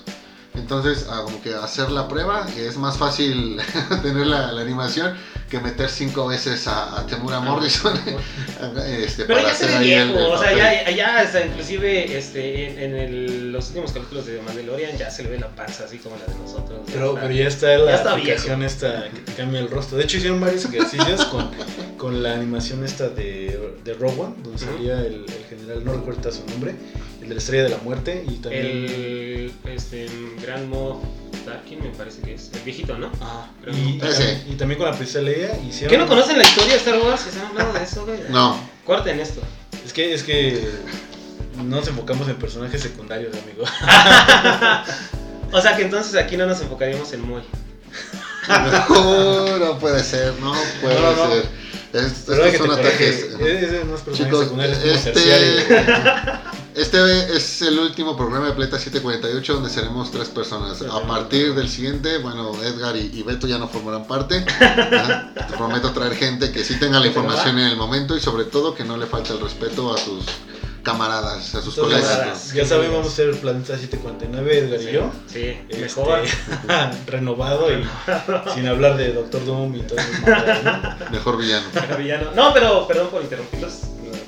[0.54, 3.60] Entonces, ah, como que hacer la prueba es más fácil
[4.02, 5.16] tener la, la animación
[5.50, 7.94] que meter cinco veces a, a Temura Morrison
[8.88, 11.20] este, Pero para ya se hacer ve ahí el, viejo, el o sea, ya, ya
[11.20, 15.40] hasta inclusive este, en, en el- los últimos capítulos de Mandalorian ya se le ve
[15.40, 16.80] la panza así como la de nosotros.
[16.92, 19.98] Pero, está- pero ya está la ya está aplicación esta que te cambia el rostro.
[19.98, 21.52] De hecho, hicieron varios ejercicios con,
[21.98, 26.32] con la animación esta de, de Rogue One, donde salía el, el general, no recuerdo
[26.32, 26.76] su nombre,
[27.22, 28.66] el de la estrella de la muerte y también.
[28.66, 30.08] El este,
[30.42, 31.04] Gran Moff
[31.46, 33.08] Tarkin me parece que es, el viejito, ¿no?
[33.22, 33.48] Ajá.
[33.64, 34.24] Pero- Y, y Ese.
[34.26, 35.90] también- y también con la princesa Leia hicieron.
[35.90, 37.26] ¿Qué no conocen la historia de Star Wars?
[37.28, 38.20] ¿Están hablando de eso, güey?
[38.30, 39.42] No, Corten esto.
[39.86, 40.68] Es que, es que
[41.58, 43.64] no nos enfocamos en personajes secundarios, amigo.
[45.52, 47.42] O sea que entonces aquí no nos enfocaríamos en Moy.
[48.50, 51.32] no, no puede ser, no puede No, no, no.
[51.34, 51.46] ser.
[51.94, 53.26] Es- estos que son ataques.
[53.40, 55.14] Es Chicos, es como este.
[56.76, 60.82] este es el último programa de Pleta 748 donde seremos tres personas.
[60.82, 64.46] A partir del siguiente, bueno, Edgar y, y Beto ya no formarán parte.
[64.60, 65.32] Ajá.
[65.48, 68.74] Te prometo traer gente que sí tenga la información en el momento y sobre todo
[68.76, 70.26] que no le falte el respeto a sus
[70.84, 72.10] camaradas, a sus Entonces, colegas.
[72.12, 72.54] camaradas.
[72.54, 75.12] ya saben, vamos a ser el Planeta 749, Edgar y yo.
[75.28, 76.20] Sí, Este, mejor.
[77.08, 77.84] renovado y
[78.54, 79.98] sin hablar de Doctor Doom y todo.
[79.98, 81.10] ¿no?
[81.12, 81.66] Mejor villano.
[81.98, 82.32] Villano.
[82.36, 83.74] No, pero perdón por interrumpirlos.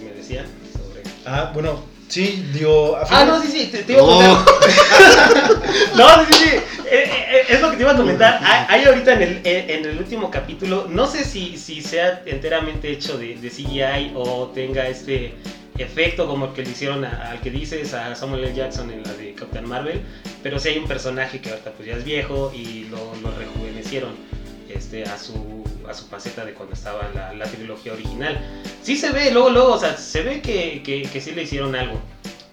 [0.03, 1.03] Me decían sobre.
[1.27, 2.97] Ah, bueno, sí, digo.
[3.09, 4.45] Ah, no, sí, sí, te, te iba a Oh.
[4.45, 4.45] contar.
[5.95, 6.55] No, sí, sí, sí.
[6.89, 8.39] Eh, eh, es lo que te iba a comentar.
[8.43, 12.21] Hay, hay ahorita en el, eh, en el último capítulo, no sé si, si sea
[12.25, 15.33] enteramente hecho de, de CGI o tenga este
[15.77, 18.53] efecto como el que le hicieron a- al que dices, a Samuel L.
[18.55, 20.01] Jackson en la de Captain Marvel,
[20.41, 24.11] pero sí hay un personaje que ahorita pues ya es viejo y lo, lo rejuvenecieron
[24.73, 28.39] este, a, su, a su faceta de cuando estaba la, la trilogía original.
[28.83, 31.75] Sí se ve, luego, luego, o sea, se ve que, que, que sí le hicieron
[31.75, 31.99] algo,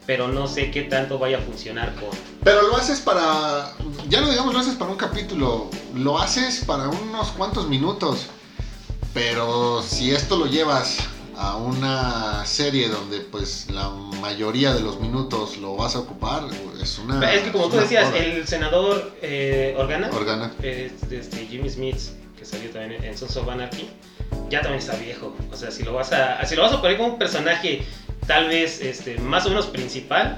[0.07, 2.11] pero no sé qué tanto vaya a funcionar con...
[2.43, 3.73] Pero lo haces para,
[4.09, 8.27] ya no digamos lo haces para un capítulo, lo haces para unos cuantos minutos.
[9.15, 10.99] Pero si esto lo llevas
[11.37, 13.89] a una serie donde pues la
[14.21, 16.45] mayoría de los minutos lo vas a ocupar,
[16.83, 17.33] es una...
[17.33, 20.53] es que como es tú decías, el senador eh, Organa, Organa.
[20.63, 21.97] eh, este, Jimmy Smith,
[22.45, 23.89] que salió también en Sons of Anarchy,
[24.51, 25.35] ya también está viejo.
[25.51, 27.85] O sea, si lo vas a, si lo vas a poner como un personaje
[28.27, 30.37] tal vez este, más o menos principal,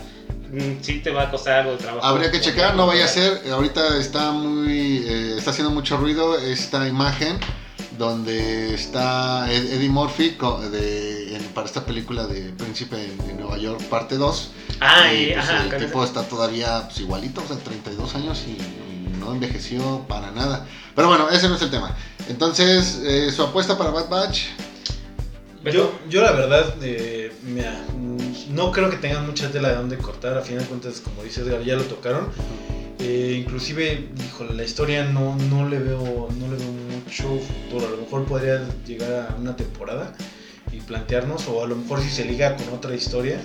[0.53, 2.07] mm, sí te va a costar algo de trabajo.
[2.07, 6.39] Habría que checar, no vaya a ser, ahorita está muy, eh, está haciendo mucho ruido
[6.39, 7.39] esta imagen
[7.99, 10.37] donde está Ed- Eddie Murphy
[10.71, 14.51] de- en- para esta película de Príncipe en, en Nueva York, parte 2.
[14.81, 18.45] Ah, Y, y, pues, ajá, el tipo está todavía pues, igualito, o sea, 32 años
[18.47, 18.59] y
[19.27, 20.67] no envejeció para nada.
[20.95, 21.95] Pero bueno, ese no es el tema.
[22.29, 24.45] Entonces, eh, su apuesta para Bad Batch.
[25.65, 27.77] Yo, yo la verdad, eh, mira,
[28.51, 30.39] no creo que tengan mucha tela de dónde cortar.
[30.39, 32.29] A final de cuentas, como dice Edgar, ya lo tocaron.
[33.01, 36.73] Eh, inclusive, híjole, la historia no, no, le veo, no le veo
[37.05, 37.89] mucho futuro.
[37.89, 40.15] A lo mejor podría llegar a una temporada
[40.73, 43.41] y plantearnos, o a lo mejor si se liga con otra historia.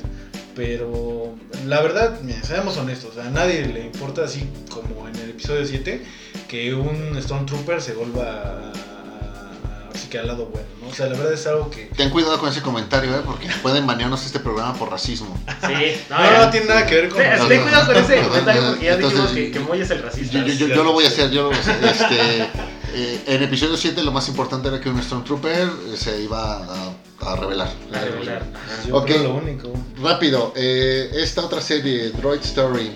[0.56, 1.34] Pero
[1.66, 6.04] la verdad, mira, seamos honestos, a nadie le importa así como en el episodio 7
[6.48, 10.90] que un Stormtrooper se vuelva a, a- así que al lado bueno, ¿no?
[10.90, 11.86] O sea, la verdad es algo que...
[11.96, 13.22] Ten cuidado con ese comentario, ¿eh?
[13.26, 15.42] porque pueden banearnos este programa por racismo.
[15.66, 15.74] Sí,
[16.10, 17.20] No, no tiene nada que ver con...
[17.22, 20.02] Ten no, cuidado con ese comentario porque ya dijimos entonces, que, que Moy es el
[20.04, 20.34] racista.
[20.40, 21.86] Yo, yo- yo- yo lo voy a hacer, yo lo voy a hacer.
[21.86, 22.42] Este,
[22.94, 26.94] eh, en episodio 7 lo más importante era que un Stormtrooper eh, se iba a,
[27.22, 27.70] a revelar.
[27.94, 28.44] A revelar.
[28.54, 28.96] Ajá.
[28.96, 29.10] Ok.
[29.24, 29.74] lo único.
[30.02, 32.90] Rápido, eh, esta otra serie, Droid Story,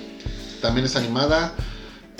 [0.62, 1.54] también es animada.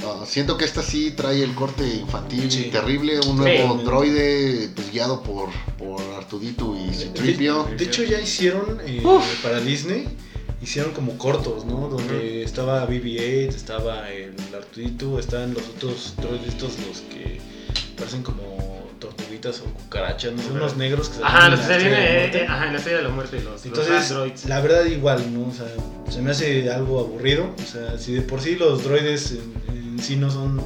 [0.04, 2.64] Ah, siento que esta sí trae el corte infantil Sí.
[2.72, 3.86] terrible, un nuevo Sí.
[3.86, 7.64] droide pues, guiado por, por Artudito y Citripio.
[7.64, 9.02] De, de hecho ya hicieron eh,
[9.42, 10.08] para Disney,
[10.62, 11.88] hicieron como cortos, ¿no?
[11.88, 17.40] Donde estaba BB-8, estaba el Artudito, estaban los otros droides estos los que
[17.98, 21.78] parecen como tortuguitas o cucarachas, no sé, unos negros que Ajá, los la que se
[21.78, 24.46] Estrella de eh, ajá, en la estrella de la muerte, los, los Entonces, androids.
[24.46, 25.48] la verdad igual, ¿no?
[25.48, 25.68] O sea,
[26.12, 27.54] se me hace algo aburrido.
[27.62, 30.62] O sea, si de por sí los droides en, en sí no son...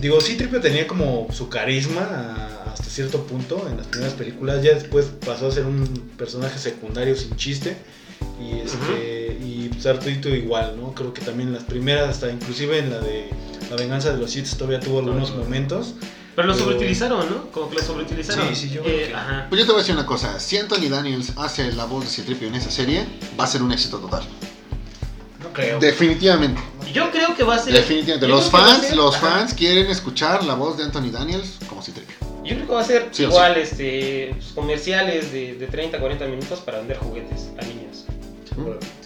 [0.00, 4.62] Digo, sí, Tripio tenía como su carisma a- hasta cierto punto en las primeras películas.
[4.62, 5.84] Ya después pasó a ser un
[6.18, 7.76] personaje secundario sin chiste.
[8.40, 10.92] Y este y pues, Arturito igual, ¿no?
[10.92, 13.30] Creo que también en las primeras, hasta inclusive en la de
[13.70, 15.94] La venganza de los Sith todavía tuvo algunos momentos.
[16.36, 17.50] Pero lo pero- sobreutilizaron, ¿no?
[17.50, 18.48] Como que lo sobreutilizaron.
[18.54, 19.46] Sí, sí, yo creo Eh, que- Ajá.
[19.48, 22.10] Pues yo te voy a decir una cosa, si Anthony Daniels hace la voz de
[22.10, 23.06] Citripio en esa serie,
[23.40, 24.22] va a ser un éxito total.
[25.42, 25.78] No creo.
[25.80, 26.60] Definitivamente,
[26.92, 27.72] Yo creo que va a ser.
[27.72, 28.28] definitivamente.
[28.28, 29.26] yo Los creo fans, ser- los ajá.
[29.30, 32.14] fans quieren escuchar la voz de Anthony Daniels como Citripio.
[32.44, 35.98] Yo creo que va a ser Sí o igual, este, pues, comerciales de, de 30,
[35.98, 38.04] 40 minutos para vender juguetes a niños.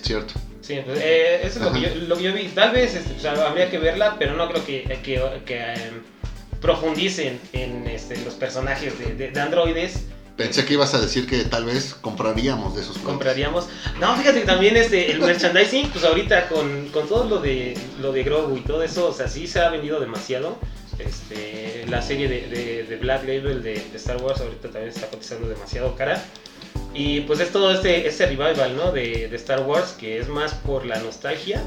[0.03, 0.35] Cierto.
[0.61, 2.49] Sí, pues, eh, eso es lo que, yo, lo que yo vi.
[2.49, 6.03] Tal vez este, pues, habría que verla, pero no creo que, que, que, em,
[6.61, 10.05] profundicen en este, los personajes de, de- de androides.
[10.37, 13.13] Pensé que ibas a decir que tal vez compraríamos de esos juegos.
[13.13, 13.67] Compraríamos.
[14.01, 18.11] No, fíjate que también este, el merchandising, pues ahorita con, con todo lo de, lo
[18.13, 20.59] de Grogu y todo eso, o sea, sí se ha vendido demasiado.
[20.99, 25.07] Este, la serie de, de, de Black Label de, de Star Wars ahorita también está
[25.09, 26.23] cotizando demasiado cara.
[26.95, 28.93] Y pues es todo este, este revival, ¿no?
[28.93, 31.63] De, de Star Wars, que es más por la nostalgia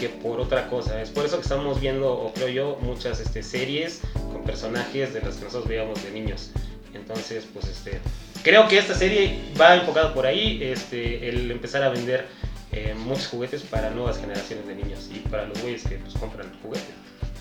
[0.00, 1.00] que por otra cosa.
[1.02, 4.00] Es por eso que estamos viendo, o creo yo, muchas este, series
[4.32, 6.50] con personajes de las que nosotros veíamos de niños.
[6.94, 8.00] Entonces, pues este,
[8.42, 12.26] creo que esta serie va enfocada por ahí, este, el empezar a vender
[12.72, 16.50] eh, muchos juguetes para nuevas generaciones de niños y para los güeyes que pues compran
[16.62, 16.94] juguetes.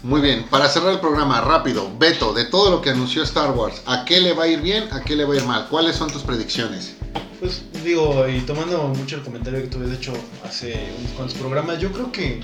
[0.03, 3.81] Muy bien, para cerrar el programa, rápido, Beto, de todo lo que anunció Star Wars,
[3.85, 5.67] ¿a qué le va a ir bien, a qué le va a ir mal?
[5.69, 6.95] ¿Cuáles son tus predicciones?
[7.39, 11.79] Pues digo, y tomando mucho el comentario que tú habías hecho hace unos cuantos programas,
[11.79, 12.41] yo creo que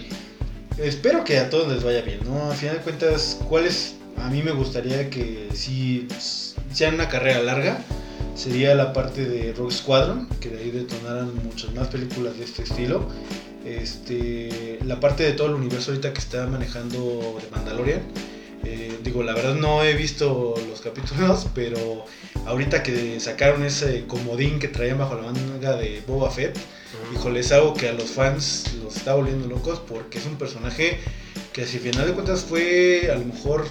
[0.78, 2.50] espero que a todos les vaya bien, ¿no?
[2.50, 6.08] A final de cuentas, ¿cuáles a mí me gustaría que si
[6.72, 7.84] sean una carrera larga?
[8.36, 12.64] Sería la parte de Rogue Squadron, que de ahí detonaran muchas más películas de este
[12.64, 13.08] estilo.
[13.66, 18.02] Este, la parte de todo el universo ahorita que está manejando de Mandalorian.
[18.66, 22.06] Eh, digo, la verdad no he visto los capítulos, pero
[22.46, 26.58] ahorita que sacaron ese comodín que traían bajo la manga de Boba Fett,
[27.14, 31.00] híjole, es algo que a los fans los está volviendo locos porque es un personaje
[31.54, 33.68] que si al final de cuentas fue a lo mejor,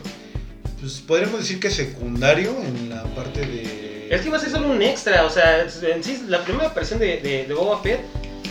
[0.81, 4.09] pues podríamos decir que secundario en la parte de...
[4.11, 7.01] Es que iba a ser solo un extra, o sea, en sí, la primera aparición
[7.01, 8.01] de, de, de Boba Fett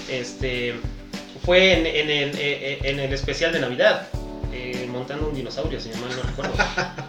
[0.09, 0.73] este,
[1.45, 4.22] fue en, en el, eh, en el especial de Navidad, eh,
[5.03, 6.53] montando un dinosaurio, si mal no recuerdo.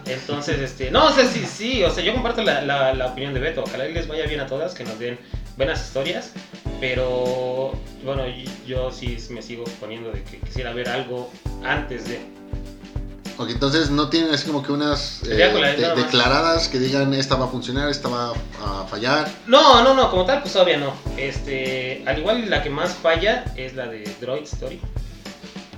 [0.05, 3.33] Entonces, este, no, o sea, sí, sí, o sea, yo comparto la, la, la opinión
[3.33, 5.17] de Beto, ojalá les vaya bien a todas, que nos den
[5.55, 6.31] buenas historias,
[6.81, 7.71] pero
[8.03, 8.23] bueno,
[8.67, 11.31] yo sí me sigo poniendo de que quisiera ver algo
[11.63, 12.19] antes de...
[13.37, 17.45] Ok, entonces no tienen así como que unas eh, de- declaradas que digan esta va
[17.45, 18.31] a funcionar, esta va
[18.61, 19.27] a fallar.
[19.47, 20.93] No, no, no, como tal, pues todavía no.
[21.17, 24.79] Este, al igual la que más falla es la de Droid Story.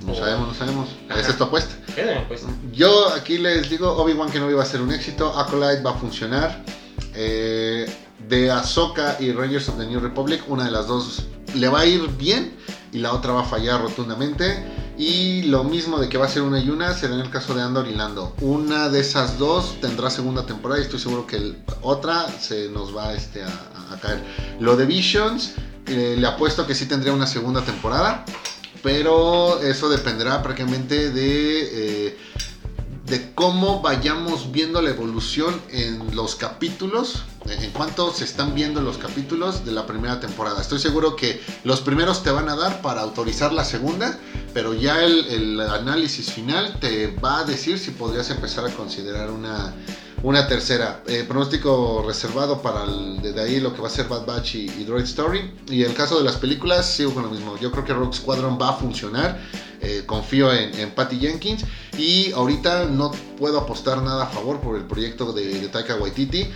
[0.07, 0.89] No sabemos, no sabemos.
[1.09, 1.19] Ajá.
[1.19, 1.75] Esa es tu apuesta.
[1.95, 2.41] Esa pues.
[2.73, 6.63] Yo aquí les digo, Obi-Wan Kenobi va a ser un éxito, Acolyte va a funcionar.
[7.13, 7.85] Eh,
[8.27, 11.23] de Ahsoka y Rangers of the New Republic, una de las dos
[11.55, 12.55] le va a ir bien
[12.91, 14.65] y la otra va a fallar rotundamente.
[14.97, 17.53] Y lo mismo de que va a ser una y una será en el caso
[17.53, 18.33] de Andor y Lando.
[18.41, 22.95] Una de esas dos tendrá segunda temporada y estoy seguro que el- otra se nos
[22.95, 24.23] va este, a, a- a caer.
[24.59, 25.51] Lo de Visions,
[25.85, 28.25] eh, le apuesto que sí tendría una segunda temporada.
[28.87, 32.17] Pero eso dependerá prácticamente de eh,
[33.03, 38.97] de cómo vayamos viendo la evolución en los capítulos, en cuanto se están viendo los
[38.97, 40.61] capítulos de la primera temporada.
[40.61, 44.17] Estoy seguro que los primeros te van a dar para autorizar la segunda,
[44.53, 49.73] pero ya el análisis final te va a decir si podrías empezar a considerar una,
[50.23, 51.03] una tercera.
[51.07, 54.83] Eh, pronóstico reservado para el, desde ahí lo que va a ser Bad Batch y,
[54.83, 55.53] Droid Story.
[55.69, 57.57] Y el caso de las películas, sigo con lo mismo.
[57.59, 59.39] Yo creo que Rogue Squadron va a funcionar.
[59.81, 61.65] Eh, confío en, en, Patty Jenkins.
[61.97, 66.49] Y ahorita no puedo apostar nada a favor por el proyecto de, de Taika Waititi.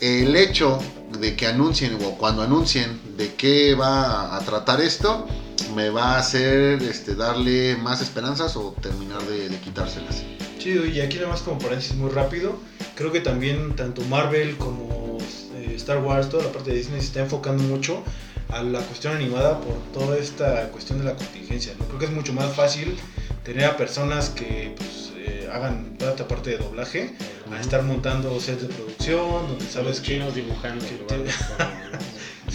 [0.00, 0.78] El hecho
[1.18, 5.26] de que anuncien o cuando anuncien de qué va a tratar esto,
[5.74, 10.22] me va a hacer este, darle más esperanzas o terminar de, de quitárselas.
[10.58, 12.58] Sí, y aquí nada más como paréntesis muy rápido,
[12.94, 15.18] creo que también tanto Marvel como
[15.56, 18.02] eh, Star Wars, toda la parte de Disney se está enfocando mucho
[18.48, 21.74] a la cuestión animada por toda esta cuestión de la contingencia.
[21.78, 21.86] ¿no?
[21.86, 22.96] Creo que es mucho más fácil
[23.42, 27.14] tener a personas que pues, eh, hagan toda esta parte de doblaje
[27.52, 30.14] a estar montando sets de producción, donde sabes que...
[30.14, 30.84] chinos dibujando.
[30.84, 31.04] que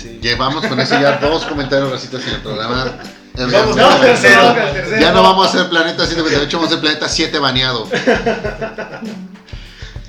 [0.01, 0.19] Sí.
[0.21, 2.97] Llevamos con eso ya dos comentarios racitas en el programa.
[3.35, 5.01] Vamos Ya- al tercero, al tercero.
[5.01, 7.87] Ya no vamos a hacer Planeta 128, vamos a hacer Planeta 7 baneado.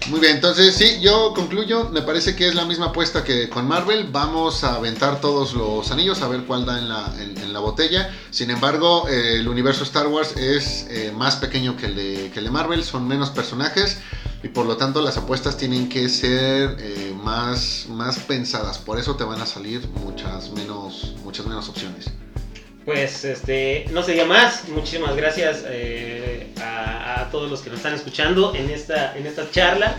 [0.08, 1.90] Muy bien, entonces sí, yo concluyo.
[1.90, 4.08] Me parece que es la misma apuesta que con Marvel.
[4.10, 7.60] Vamos a aventar todos los anillos a ver cuál da en la, en, en la
[7.60, 8.10] botella.
[8.30, 12.38] Sin embargo, eh, el universo Star Wars es eh, más pequeño que el, de, que
[12.40, 13.98] el de Marvel, son menos personajes
[14.42, 18.78] y por lo tanto las apuestas tienen que ser eh, más, más pensadas.
[18.78, 22.06] Por eso te van a salir muchas menos, muchas menos opciones.
[22.84, 24.68] Pues este, no sería más.
[24.68, 29.50] Muchísimas gracias eh, a, a todos los que nos están escuchando en esta, en esta
[29.50, 29.94] charla.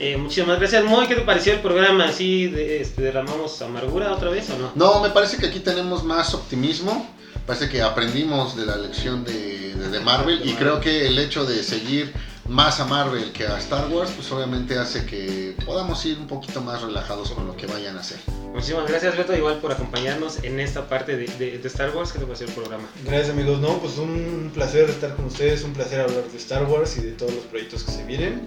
[0.00, 0.82] Eh, muchísimas gracias.
[0.84, 2.10] Moy, ¿qué te pareció el programa?
[2.10, 4.72] ¿Sí de- este, derramamos amargura otra vez o no?
[4.74, 7.08] No, me parece que aquí tenemos más optimismo.
[7.46, 11.44] Parece que aprendimos de la lección de, de- de Marvel y creo que el hecho
[11.44, 12.12] de seguir
[12.48, 16.60] más a Marvel que a Star Wars, pues obviamente hace que podamos ir un poquito
[16.60, 18.18] más relajados con lo que vayan a hacer.
[18.52, 22.12] Muchísimas gracias, Beto, igual por acompañarnos en esta parte de, de- de Star Wars.
[22.12, 22.84] ¿Qué te pareció el programa?
[23.04, 26.96] Gracias amigos, no, pues un placer estar con ustedes, un placer hablar de Star Wars
[26.98, 28.44] y de todos los proyectos que se vienen.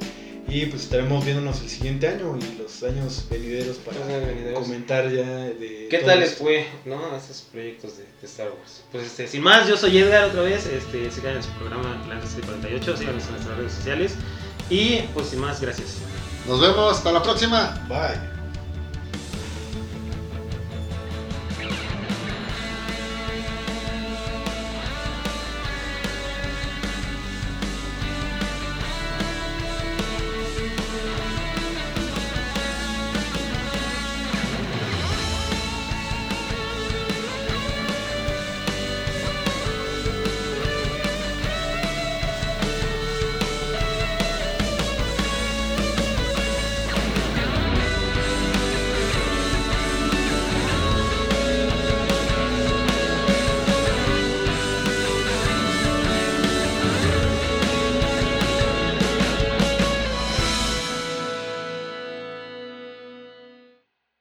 [0.48, 4.60] Y pues estaremos viéndonos el siguiente año y los años venideros para Los años venideros.
[4.60, 5.88] comentar ya de...
[5.90, 7.16] ¿Qué tal les fue, no?
[7.16, 8.84] Esos proyectos de, de Star Wars.
[8.92, 10.66] Pues este, sin más, yo soy Edgar otra vez.
[10.68, 14.14] Este, sigan en su programa Planeta 48, síganos en nuestras redes sociales.
[14.70, 15.98] Y pues sin más, gracias.
[16.48, 17.84] Nos vemos, hasta la próxima.
[17.90, 18.35] Bye.